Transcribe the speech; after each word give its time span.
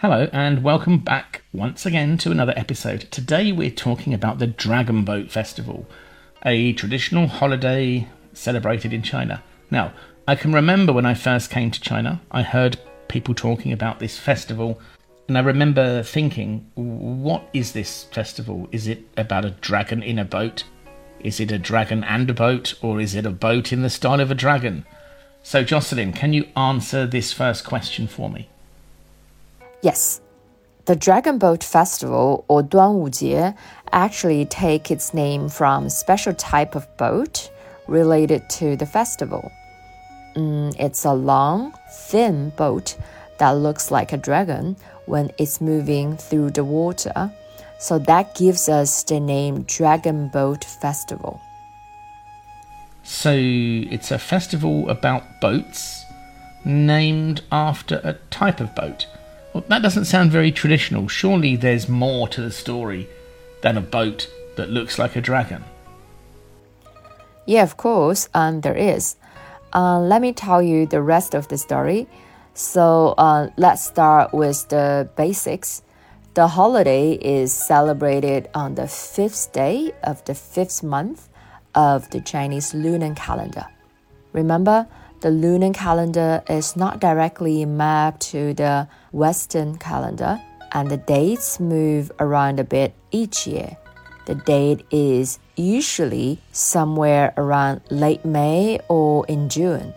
Hello, 0.00 0.30
and 0.32 0.62
welcome 0.62 0.96
back 0.96 1.42
once 1.52 1.84
again 1.84 2.16
to 2.16 2.30
another 2.30 2.54
episode. 2.56 3.02
Today 3.10 3.52
we're 3.52 3.70
talking 3.70 4.14
about 4.14 4.38
the 4.38 4.46
Dragon 4.46 5.04
Boat 5.04 5.30
Festival, 5.30 5.86
a 6.42 6.72
traditional 6.72 7.26
holiday 7.26 8.08
celebrated 8.32 8.94
in 8.94 9.02
China. 9.02 9.42
Now, 9.70 9.92
I 10.26 10.36
can 10.36 10.54
remember 10.54 10.94
when 10.94 11.04
I 11.04 11.12
first 11.12 11.50
came 11.50 11.70
to 11.70 11.80
China, 11.82 12.22
I 12.30 12.40
heard 12.40 12.78
people 13.08 13.34
talking 13.34 13.74
about 13.74 13.98
this 13.98 14.18
festival, 14.18 14.80
and 15.28 15.36
I 15.36 15.42
remember 15.42 16.02
thinking, 16.02 16.70
what 16.76 17.50
is 17.52 17.72
this 17.72 18.04
festival? 18.04 18.70
Is 18.72 18.86
it 18.86 19.04
about 19.18 19.44
a 19.44 19.50
dragon 19.50 20.02
in 20.02 20.18
a 20.18 20.24
boat? 20.24 20.64
Is 21.18 21.40
it 21.40 21.52
a 21.52 21.58
dragon 21.58 22.04
and 22.04 22.30
a 22.30 22.32
boat, 22.32 22.72
or 22.80 23.02
is 23.02 23.14
it 23.14 23.26
a 23.26 23.30
boat 23.30 23.70
in 23.70 23.82
the 23.82 23.90
style 23.90 24.20
of 24.20 24.30
a 24.30 24.34
dragon? 24.34 24.86
So, 25.42 25.62
Jocelyn, 25.62 26.14
can 26.14 26.32
you 26.32 26.46
answer 26.56 27.06
this 27.06 27.34
first 27.34 27.66
question 27.66 28.06
for 28.06 28.30
me? 28.30 28.48
Yes. 29.82 30.20
The 30.86 30.96
Dragon 30.96 31.38
Boat 31.38 31.62
Festival 31.62 32.44
or 32.48 32.62
Duanwujie 32.62 33.56
actually 33.92 34.44
take 34.46 34.90
its 34.90 35.14
name 35.14 35.48
from 35.48 35.86
a 35.86 35.90
special 35.90 36.34
type 36.34 36.74
of 36.74 36.86
boat 36.96 37.50
related 37.86 38.48
to 38.50 38.76
the 38.76 38.86
festival. 38.86 39.50
Mm, 40.34 40.74
it's 40.78 41.04
a 41.04 41.12
long, 41.12 41.74
thin 42.08 42.50
boat 42.56 42.96
that 43.38 43.50
looks 43.50 43.90
like 43.90 44.12
a 44.12 44.16
dragon 44.16 44.76
when 45.06 45.30
it's 45.38 45.60
moving 45.60 46.16
through 46.16 46.50
the 46.50 46.64
water. 46.64 47.32
So 47.78 47.98
that 48.00 48.34
gives 48.34 48.68
us 48.68 49.02
the 49.04 49.18
name 49.18 49.62
Dragon 49.62 50.28
Boat 50.28 50.64
Festival. 50.64 51.40
So 53.02 53.34
it's 53.34 54.10
a 54.10 54.18
festival 54.18 54.88
about 54.90 55.40
boats 55.40 56.04
named 56.64 57.42
after 57.50 58.00
a 58.04 58.14
type 58.30 58.60
of 58.60 58.74
boat. 58.74 59.06
Well, 59.52 59.64
that 59.68 59.82
doesn't 59.82 60.04
sound 60.04 60.30
very 60.30 60.52
traditional. 60.52 61.08
Surely 61.08 61.56
there's 61.56 61.88
more 61.88 62.28
to 62.28 62.40
the 62.40 62.52
story 62.52 63.08
than 63.62 63.76
a 63.76 63.80
boat 63.80 64.30
that 64.56 64.70
looks 64.70 64.98
like 64.98 65.16
a 65.16 65.20
dragon. 65.20 65.64
Yeah, 67.46 67.62
of 67.62 67.76
course, 67.76 68.28
um, 68.32 68.60
there 68.60 68.76
is. 68.76 69.16
Uh, 69.74 69.98
let 70.00 70.22
me 70.22 70.32
tell 70.32 70.62
you 70.62 70.86
the 70.86 71.02
rest 71.02 71.34
of 71.34 71.48
the 71.48 71.58
story. 71.58 72.06
So 72.54 73.14
uh, 73.18 73.50
let's 73.56 73.84
start 73.84 74.32
with 74.32 74.68
the 74.68 75.08
basics. 75.16 75.82
The 76.34 76.46
holiday 76.46 77.12
is 77.14 77.52
celebrated 77.52 78.48
on 78.54 78.76
the 78.76 78.86
fifth 78.86 79.52
day 79.52 79.92
of 80.04 80.24
the 80.26 80.34
fifth 80.34 80.82
month 80.82 81.28
of 81.74 82.08
the 82.10 82.20
Chinese 82.20 82.72
lunar 82.72 83.14
calendar. 83.14 83.66
Remember, 84.32 84.86
the 85.20 85.30
lunar 85.30 85.72
calendar 85.72 86.42
is 86.48 86.76
not 86.76 87.00
directly 87.00 87.64
mapped 87.66 88.20
to 88.32 88.54
the 88.54 88.88
Western 89.12 89.76
calendar, 89.76 90.40
and 90.72 90.90
the 90.90 90.96
dates 90.96 91.60
move 91.60 92.10
around 92.20 92.58
a 92.58 92.64
bit 92.64 92.94
each 93.10 93.46
year. 93.46 93.76
The 94.26 94.34
date 94.34 94.86
is 94.90 95.38
usually 95.56 96.38
somewhere 96.52 97.34
around 97.36 97.82
late 97.90 98.24
May 98.24 98.80
or 98.88 99.26
in 99.26 99.48
June. 99.48 99.92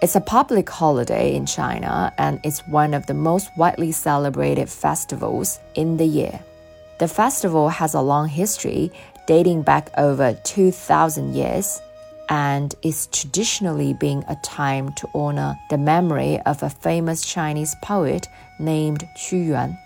It's 0.00 0.16
a 0.16 0.20
public 0.20 0.68
holiday 0.68 1.34
in 1.34 1.46
China 1.46 2.12
and 2.18 2.40
it's 2.44 2.66
one 2.68 2.94
of 2.94 3.06
the 3.06 3.14
most 3.14 3.50
widely 3.56 3.92
celebrated 3.92 4.68
festivals 4.68 5.58
in 5.74 5.96
the 5.96 6.06
year. 6.06 6.40
The 6.98 7.08
festival 7.08 7.68
has 7.68 7.94
a 7.94 8.00
long 8.00 8.28
history 8.28 8.90
dating 9.26 9.62
back 9.62 9.90
over 9.96 10.38
2,000 10.44 11.34
years 11.34 11.80
and 12.28 12.74
is 12.82 13.08
traditionally 13.08 13.94
being 13.94 14.24
a 14.28 14.36
time 14.42 14.92
to 14.94 15.08
honor 15.14 15.56
the 15.70 15.78
memory 15.78 16.40
of 16.40 16.62
a 16.62 16.70
famous 16.70 17.24
Chinese 17.24 17.74
poet 17.82 18.26
named 18.58 19.04
Qu 19.16 19.36
Yuan. 19.36 19.78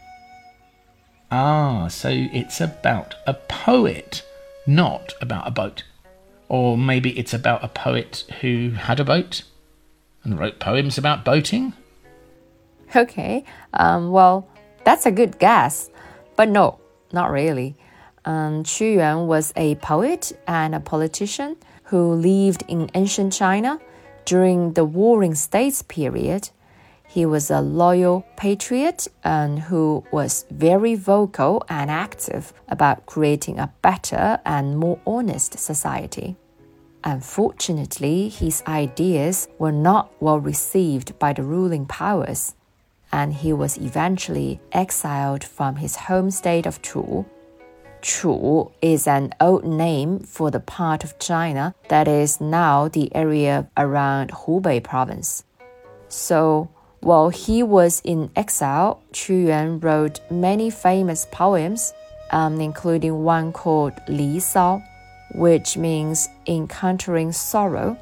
Ah, 1.30 1.88
so 1.88 2.08
it's 2.10 2.60
about 2.60 3.14
a 3.26 3.34
poet, 3.34 4.22
not 4.66 5.14
about 5.20 5.46
a 5.46 5.50
boat. 5.50 5.82
Or 6.48 6.78
maybe 6.78 7.18
it's 7.18 7.34
about 7.34 7.64
a 7.64 7.68
poet 7.68 8.24
who 8.40 8.70
had 8.70 9.00
a 9.00 9.04
boat 9.04 9.42
and 10.22 10.38
wrote 10.38 10.58
poems 10.60 10.98
about 10.98 11.24
boating? 11.24 11.72
Okay, 12.94 13.44
um, 13.72 14.10
well, 14.10 14.46
that's 14.84 15.06
a 15.06 15.10
good 15.10 15.38
guess. 15.38 15.90
But 16.36 16.48
no, 16.48 16.78
not 17.12 17.30
really. 17.30 17.76
Um, 18.26 18.64
Qu 18.64 18.84
Yuan 18.84 19.28
was 19.28 19.52
a 19.54 19.76
poet 19.76 20.32
and 20.48 20.74
a 20.74 20.80
politician 20.80 21.56
who 21.84 22.12
lived 22.14 22.64
in 22.66 22.90
ancient 22.94 23.32
China 23.32 23.80
during 24.24 24.72
the 24.72 24.84
Warring 24.84 25.36
States 25.36 25.82
period. 25.82 26.50
He 27.06 27.24
was 27.24 27.50
a 27.52 27.60
loyal 27.60 28.26
patriot 28.36 29.06
and 29.22 29.60
who 29.60 30.04
was 30.10 30.44
very 30.50 30.96
vocal 30.96 31.64
and 31.68 31.88
active 31.88 32.52
about 32.68 33.06
creating 33.06 33.60
a 33.60 33.72
better 33.80 34.40
and 34.44 34.76
more 34.76 34.98
honest 35.06 35.56
society. 35.60 36.34
Unfortunately, 37.04 38.28
his 38.28 38.64
ideas 38.66 39.46
were 39.60 39.70
not 39.70 40.10
well 40.20 40.40
received 40.40 41.16
by 41.20 41.32
the 41.32 41.44
ruling 41.44 41.86
powers, 41.86 42.56
and 43.12 43.32
he 43.32 43.52
was 43.52 43.78
eventually 43.78 44.60
exiled 44.72 45.44
from 45.44 45.76
his 45.76 45.94
home 45.94 46.32
state 46.32 46.66
of 46.66 46.82
Chu 46.82 47.24
Chu 48.06 48.70
is 48.80 49.08
an 49.08 49.34
old 49.40 49.64
name 49.64 50.20
for 50.20 50.52
the 50.52 50.60
part 50.60 51.02
of 51.02 51.18
China 51.18 51.74
that 51.88 52.06
is 52.06 52.40
now 52.40 52.86
the 52.86 53.12
area 53.16 53.68
around 53.76 54.30
Hubei 54.30 54.80
province. 54.80 55.42
So, 56.08 56.70
while 57.00 57.30
he 57.30 57.64
was 57.64 58.00
in 58.04 58.30
exile, 58.36 59.02
Qu 59.12 59.34
Yuan 59.34 59.80
wrote 59.80 60.20
many 60.30 60.70
famous 60.70 61.26
poems, 61.32 61.92
um, 62.30 62.60
including 62.60 63.24
one 63.24 63.52
called 63.52 63.94
Li 64.06 64.38
Sao, 64.38 64.84
which 65.34 65.76
means 65.76 66.28
encountering 66.46 67.32
sorrow. 67.32 67.98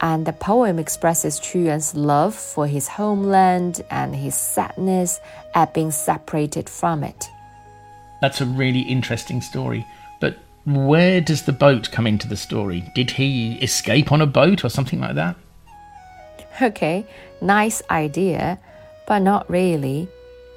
And 0.00 0.26
the 0.26 0.32
poem 0.32 0.80
expresses 0.80 1.38
Qu 1.38 1.60
Yuan's 1.60 1.94
love 1.94 2.34
for 2.34 2.66
his 2.66 2.88
homeland 2.88 3.82
and 3.88 4.16
his 4.16 4.34
sadness 4.34 5.20
at 5.54 5.74
being 5.74 5.92
separated 5.92 6.68
from 6.68 7.04
it. 7.04 7.30
That's 8.20 8.40
a 8.40 8.46
really 8.46 8.80
interesting 8.80 9.40
story. 9.40 9.86
But 10.20 10.38
where 10.64 11.20
does 11.20 11.42
the 11.42 11.52
boat 11.52 11.90
come 11.90 12.06
into 12.06 12.28
the 12.28 12.36
story? 12.36 12.90
Did 12.94 13.12
he 13.12 13.54
escape 13.62 14.12
on 14.12 14.20
a 14.20 14.26
boat 14.26 14.64
or 14.64 14.68
something 14.68 15.00
like 15.00 15.14
that? 15.14 15.36
Okay, 16.60 17.06
nice 17.40 17.82
idea, 17.90 18.58
but 19.06 19.20
not 19.20 19.48
really. 19.48 20.08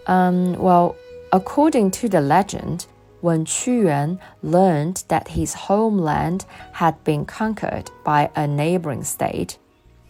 Um, 0.07 0.53
well, 0.53 0.95
according 1.31 1.91
to 1.91 2.09
the 2.09 2.21
legend, 2.21 2.87
when 3.21 3.45
Yuan 3.45 4.19
learned 4.41 5.03
that 5.09 5.27
his 5.29 5.53
homeland 5.53 6.45
had 6.73 7.03
been 7.03 7.25
conquered 7.25 7.91
by 8.03 8.31
a 8.35 8.47
neighboring 8.47 9.03
state, 9.03 9.59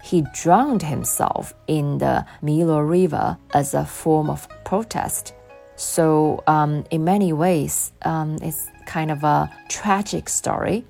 he 0.01 0.23
drowned 0.33 0.83
himself 0.83 1.53
in 1.67 1.97
the 1.97 2.25
Miluo 2.41 2.87
River 2.87 3.37
as 3.53 3.73
a 3.73 3.85
form 3.85 4.29
of 4.29 4.47
protest. 4.63 5.33
So, 5.81 6.43
um, 6.45 6.85
in 6.91 7.03
many 7.03 7.33
ways, 7.33 7.91
um, 8.03 8.37
it's 8.39 8.69
kind 8.85 9.09
of 9.09 9.23
a 9.23 9.49
tragic 9.67 10.29
story. 10.29 10.85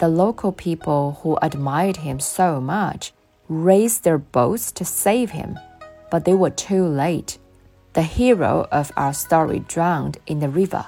The 0.00 0.08
local 0.08 0.52
people 0.52 1.18
who 1.22 1.38
admired 1.40 1.96
him 1.96 2.20
so 2.20 2.60
much 2.60 3.14
raised 3.48 4.04
their 4.04 4.18
boats 4.18 4.70
to 4.72 4.84
save 4.84 5.30
him, 5.30 5.58
but 6.10 6.26
they 6.26 6.34
were 6.34 6.50
too 6.50 6.84
late. 6.84 7.38
The 7.94 8.02
hero 8.02 8.68
of 8.70 8.92
our 8.98 9.14
story 9.14 9.60
drowned 9.60 10.18
in 10.26 10.40
the 10.40 10.50
river. 10.50 10.84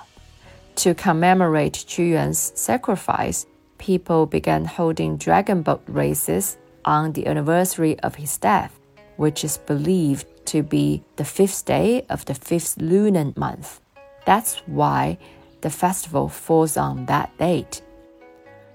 To 0.77 0.95
commemorate 0.95 1.87
Qu 1.89 2.03
Yuan's 2.03 2.53
sacrifice, 2.55 3.47
people 3.79 4.27
began 4.27 4.67
holding 4.67 5.17
dragon 5.17 5.63
boat 5.63 5.83
races 5.87 6.59
on 6.85 7.13
the 7.13 7.27
anniversary 7.27 7.99
of 8.01 8.17
his 8.17 8.37
death, 8.37 8.79
which 9.17 9.45
is 9.45 9.57
believed 9.57 10.27
to 10.47 10.63
be 10.63 11.03
the 11.17 11.25
fifth 11.25 11.65
day 11.65 12.05
of 12.09 12.25
the 12.25 12.35
fifth 12.35 12.77
lunar 12.79 13.33
month. 13.37 13.81
That's 14.25 14.59
why 14.67 15.19
the 15.61 15.71
festival 15.71 16.29
falls 16.29 16.77
on 16.77 17.07
that 17.07 17.37
date. 17.39 17.83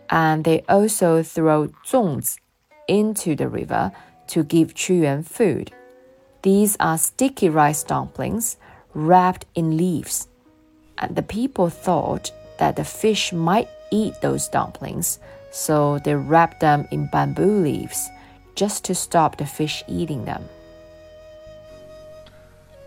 And 0.10 0.44
they 0.44 0.64
also 0.68 1.24
throw 1.24 1.68
zongzi 1.86 2.40
into 2.88 3.36
the 3.36 3.48
river 3.48 3.92
to 4.28 4.44
give 4.44 4.74
Qu 4.74 4.94
Yuan 4.96 5.24
food. 5.24 5.72
These 6.42 6.78
are 6.80 6.98
sticky 6.98 7.50
rice 7.50 7.84
dumplings 7.84 8.58
wrapped 8.94 9.46
in 9.56 9.78
leaves. 9.78 10.28
And 10.98 11.16
the 11.16 11.24
people 11.24 11.70
thought 11.70 12.32
that 12.58 12.76
the 12.76 12.84
fish 12.84 13.32
might 13.32 13.70
eat 13.92 14.14
those 14.22 14.48
dumplings, 14.48 15.20
so 15.52 16.00
they 16.00 16.16
wrapped 16.16 16.60
them 16.60 16.88
in 16.92 17.08
bamboo 17.08 17.62
leaves 17.62 18.10
just 18.56 18.84
to 18.86 18.96
stop 18.96 19.38
the 19.38 19.46
fish 19.46 19.84
eating 19.88 20.26
them. 20.26 20.44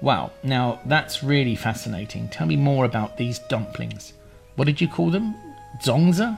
Wow, 0.03 0.33
now 0.43 0.81
that's 0.85 1.23
really 1.23 1.55
fascinating. 1.55 2.29
Tell 2.29 2.47
me 2.47 2.57
more 2.57 2.85
about 2.85 3.17
these 3.17 3.39
dumplings. 3.39 4.13
What 4.57 4.65
did 4.65 4.81
you 4.81 4.89
call 4.89 5.11
them? 5.11 5.35
Zongzi? 5.81 6.37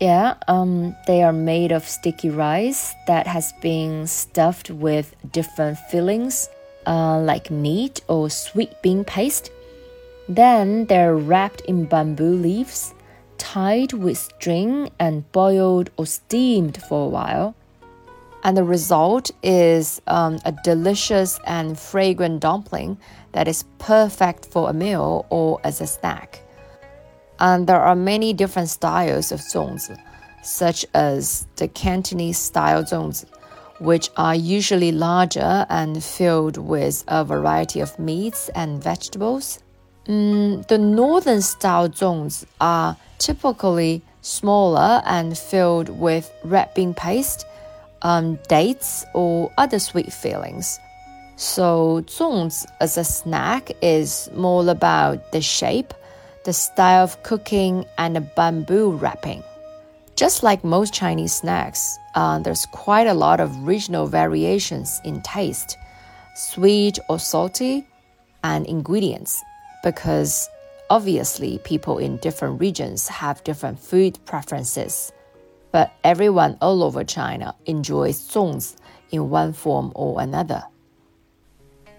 Yeah, 0.00 0.34
um, 0.48 0.96
they 1.06 1.22
are 1.22 1.32
made 1.32 1.72
of 1.72 1.86
sticky 1.86 2.30
rice 2.30 2.94
that 3.06 3.26
has 3.26 3.52
been 3.60 4.06
stuffed 4.06 4.70
with 4.70 5.14
different 5.30 5.76
fillings, 5.90 6.48
uh, 6.86 7.20
like 7.20 7.50
meat 7.50 8.00
or 8.08 8.30
sweet 8.30 8.72
bean 8.82 9.04
paste. 9.04 9.50
Then 10.26 10.86
they're 10.86 11.16
wrapped 11.16 11.60
in 11.62 11.84
bamboo 11.84 12.34
leaves, 12.34 12.94
tied 13.36 13.92
with 13.92 14.16
string, 14.16 14.90
and 14.98 15.30
boiled 15.32 15.90
or 15.98 16.06
steamed 16.06 16.82
for 16.88 17.04
a 17.04 17.08
while. 17.10 17.54
And 18.42 18.56
the 18.56 18.64
result 18.64 19.30
is 19.42 20.00
um, 20.06 20.38
a 20.44 20.52
delicious 20.64 21.38
and 21.46 21.78
fragrant 21.78 22.40
dumpling 22.40 22.98
that 23.32 23.48
is 23.48 23.64
perfect 23.78 24.46
for 24.46 24.70
a 24.70 24.72
meal 24.72 25.26
or 25.30 25.60
as 25.62 25.80
a 25.80 25.86
snack. 25.86 26.42
And 27.38 27.66
there 27.66 27.80
are 27.80 27.96
many 27.96 28.32
different 28.32 28.68
styles 28.68 29.32
of 29.32 29.40
zongzi, 29.40 29.98
such 30.42 30.86
as 30.94 31.46
the 31.56 31.68
Cantonese 31.68 32.38
style 32.38 32.84
zongzi, 32.84 33.26
which 33.78 34.10
are 34.16 34.34
usually 34.34 34.92
larger 34.92 35.66
and 35.68 36.02
filled 36.02 36.56
with 36.56 37.04
a 37.08 37.24
variety 37.24 37.80
of 37.80 37.98
meats 37.98 38.50
and 38.54 38.82
vegetables. 38.82 39.60
Mm, 40.06 40.66
the 40.68 40.78
northern 40.78 41.40
style 41.42 41.88
zongzi 41.88 42.44
are 42.60 42.96
typically 43.18 44.02
smaller 44.22 45.02
and 45.06 45.36
filled 45.36 45.88
with 45.88 46.30
red 46.44 46.72
bean 46.74 46.94
paste, 46.94 47.46
um, 48.02 48.38
dates, 48.48 49.04
or 49.14 49.52
other 49.58 49.78
sweet 49.78 50.12
fillings. 50.12 50.80
So, 51.36 52.02
zongzi 52.06 52.66
as 52.80 52.98
a 52.98 53.04
snack 53.04 53.70
is 53.80 54.28
more 54.34 54.68
about 54.68 55.32
the 55.32 55.40
shape 55.40 55.94
the 56.44 56.52
style 56.52 57.04
of 57.04 57.22
cooking, 57.22 57.84
and 57.98 58.16
the 58.16 58.20
bamboo 58.20 58.92
wrapping. 58.92 59.42
Just 60.16 60.42
like 60.42 60.64
most 60.64 60.92
Chinese 60.92 61.32
snacks, 61.32 61.98
uh, 62.14 62.38
there's 62.38 62.66
quite 62.66 63.06
a 63.06 63.14
lot 63.14 63.40
of 63.40 63.66
regional 63.66 64.06
variations 64.06 65.00
in 65.04 65.20
taste, 65.22 65.76
sweet 66.34 66.98
or 67.08 67.18
salty, 67.18 67.86
and 68.42 68.66
ingredients, 68.66 69.42
because 69.82 70.48
obviously 70.88 71.58
people 71.58 71.98
in 71.98 72.16
different 72.18 72.60
regions 72.60 73.08
have 73.08 73.44
different 73.44 73.78
food 73.78 74.18
preferences. 74.24 75.12
But 75.72 75.92
everyone 76.04 76.58
all 76.60 76.82
over 76.82 77.04
China 77.04 77.54
enjoys 77.66 78.18
zongzi 78.18 78.76
in 79.10 79.30
one 79.30 79.52
form 79.52 79.92
or 79.94 80.20
another. 80.20 80.64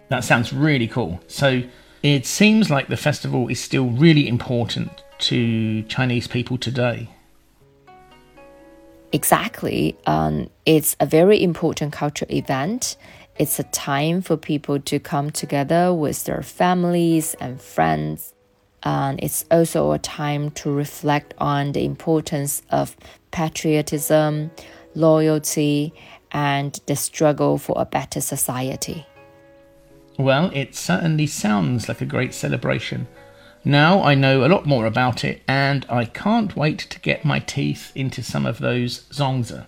That 0.09 0.23
sounds 0.23 0.51
really 0.51 0.87
cool. 0.87 1.21
So, 1.27 1.63
it 2.03 2.25
seems 2.25 2.69
like 2.69 2.87
the 2.87 2.97
festival 2.97 3.47
is 3.47 3.59
still 3.59 3.89
really 3.89 4.27
important 4.27 5.03
to 5.19 5.83
Chinese 5.83 6.27
people 6.27 6.57
today. 6.57 7.09
Exactly. 9.11 9.95
Um, 10.07 10.49
it's 10.65 10.95
a 10.99 11.05
very 11.05 11.41
important 11.43 11.93
cultural 11.93 12.31
event. 12.33 12.97
It's 13.37 13.59
a 13.59 13.63
time 13.63 14.21
for 14.21 14.37
people 14.37 14.79
to 14.79 14.99
come 14.99 15.31
together 15.31 15.93
with 15.93 16.23
their 16.25 16.41
families 16.41 17.35
and 17.35 17.61
friends. 17.61 18.33
And 18.83 19.19
it's 19.21 19.45
also 19.51 19.91
a 19.91 19.99
time 19.99 20.51
to 20.51 20.71
reflect 20.71 21.33
on 21.37 21.71
the 21.73 21.85
importance 21.85 22.61
of 22.69 22.95
patriotism, 23.31 24.51
loyalty, 24.95 25.93
and 26.31 26.79
the 26.85 26.95
struggle 26.95 27.57
for 27.57 27.75
a 27.77 27.85
better 27.85 28.21
society. 28.21 29.05
Well, 30.17 30.51
it 30.53 30.75
certainly 30.75 31.27
sounds 31.27 31.87
like 31.87 32.01
a 32.01 32.05
great 32.05 32.33
celebration. 32.33 33.07
Now 33.63 34.01
I 34.01 34.15
know 34.15 34.43
a 34.43 34.49
lot 34.49 34.65
more 34.65 34.85
about 34.85 35.23
it, 35.23 35.41
and 35.47 35.85
I 35.89 36.05
can't 36.05 36.55
wait 36.55 36.79
to 36.79 36.99
get 36.99 37.23
my 37.23 37.39
teeth 37.39 37.91
into 37.95 38.23
some 38.23 38.45
of 38.45 38.59
those 38.59 39.03
zongzi. 39.11 39.67